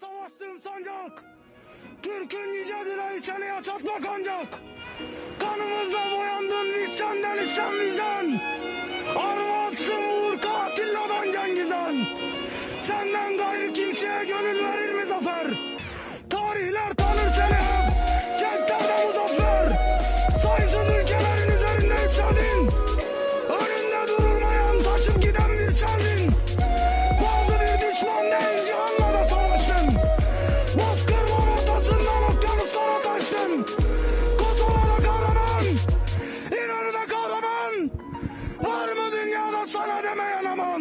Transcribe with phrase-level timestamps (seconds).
[0.00, 1.24] savaştığım sancak.
[2.02, 4.48] Türk'ün yüce direği seni yaşatmak ancak.
[5.38, 8.40] Kanımızla boyandın biz senden isyan bizden.
[9.16, 11.96] Arvatsın vur katilledan Cengiz'den.
[12.78, 13.53] Senden gayrı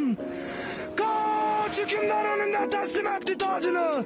[0.04, 0.18] aman?
[0.98, 4.06] Kaç hükümdar önünde teslim etti tacını.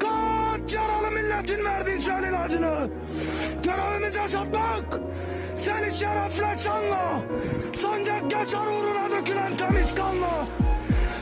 [0.00, 2.90] Kaç yaralı milletin verdi senin acını.
[3.62, 5.00] Görevimiz yaşatmak.
[5.56, 7.22] Seni şerefle şanla.
[7.72, 10.46] Sancak geçer uğruna dökülen temiz kanla.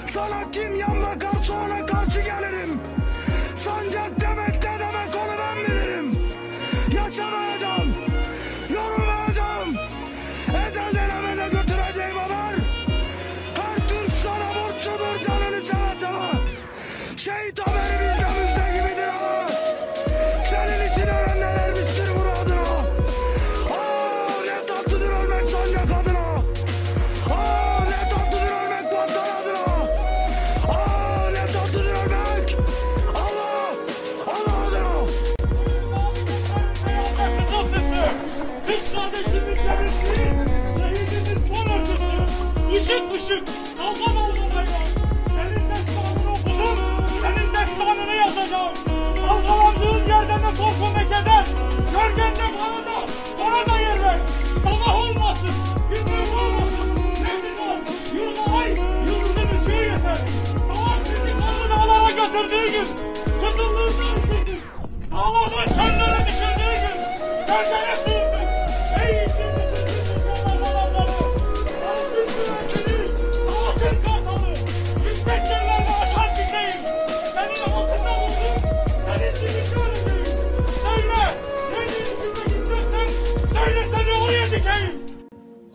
[0.06, 2.80] Sana kim yan bakarsa ona karşı gelirim.
[3.54, 6.12] Sancak demek ne demek onu ben bilirim.
[6.96, 7.94] Yaşamayacağım,
[8.74, 9.01] yorulmayacağım.
[52.16, 53.06] Gölgende bana da,
[53.38, 54.18] bana da yer ver.
[54.64, 55.50] Sabah olmasın,
[55.90, 56.90] gündüz olmasın.
[57.22, 57.78] Nevrin ol,
[58.14, 58.70] yurda ay,
[59.06, 60.18] yurdun ışığı yeter.
[60.68, 62.86] Savaş bizi kanını alana götürdüğü gün,
[63.40, 64.62] kızıllığını ısırdık.
[65.12, 66.96] Ağlamak kendine düşürdüğü gün,
[67.46, 67.91] gölgene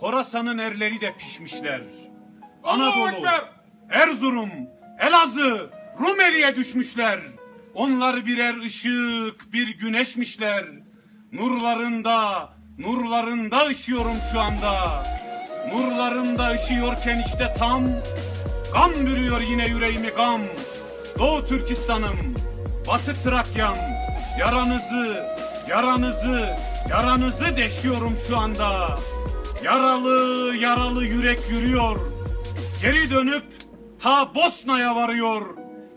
[0.07, 1.81] Horasan'ın erleri de pişmişler.
[2.63, 3.28] Anadolu!
[3.90, 4.50] Erzurum,
[5.00, 5.69] Elazığ,
[6.00, 7.19] Rumeli'ye düşmüşler.
[7.73, 10.66] Onlar birer ışık, bir güneşmişler.
[11.31, 15.03] Nurlarında, nurlarında ışıyorum şu anda.
[15.73, 17.84] Nurlarında ışıyorken işte tam,
[18.74, 20.41] gam bürüyor yine yüreğimi gam.
[21.19, 22.35] Doğu Türkistan'ım,
[22.88, 23.78] Batı Trakya'm,
[24.39, 25.24] yaranızı,
[25.69, 26.56] yaranızı,
[26.89, 28.97] yaranızı deşiyorum şu anda.
[29.68, 32.00] Yaralı yaralı yürek yürüyor.
[32.82, 33.44] Geri dönüp
[34.02, 35.42] ta Bosna'ya varıyor.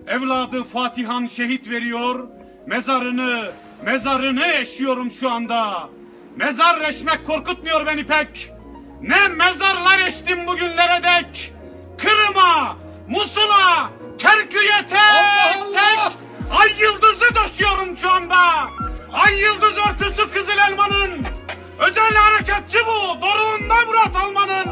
[0.07, 2.29] Evladı Fatihan şehit veriyor.
[2.67, 3.51] Mezarını,
[3.85, 5.89] mezarını eşiyorum şu anda.
[6.37, 8.53] Mezar eşmek korkutmuyor beni pek.
[9.03, 11.53] Ne mezarlar eştim bugünlere dek.
[11.99, 12.77] Kırım'a,
[13.09, 16.19] Musul'a, Kerkük'e tek tek
[16.61, 18.37] ay yıldızı taşıyorum şu anda.
[19.13, 21.40] Ay yıldız örtüsü Kızıl Elma'nın.
[21.81, 23.23] Özel harekatçı bu.
[23.23, 24.67] Doruğunda Murat Alman'ın.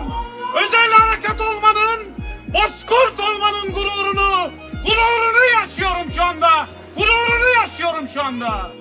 [0.54, 2.12] Özel harekat olmanın,
[2.48, 4.50] bozkurt olmanın gururunu,
[4.86, 6.66] gururunu yaşıyorum şu anda.
[6.96, 8.72] Gururunu yaşıyorum şu anda.